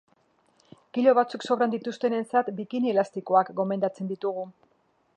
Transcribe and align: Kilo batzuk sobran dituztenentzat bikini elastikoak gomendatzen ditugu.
Kilo 0.97 1.13
batzuk 1.19 1.45
sobran 1.49 1.75
dituztenentzat 1.75 2.51
bikini 2.63 2.93
elastikoak 2.97 3.55
gomendatzen 3.63 4.15
ditugu. 4.15 4.53